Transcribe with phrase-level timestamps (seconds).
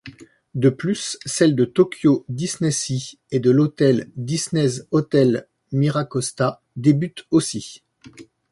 [0.55, 7.83] De plus celles de Tokyo DisneySea et de l'hôtel Disney's Hotel Miracosta débutent aussi.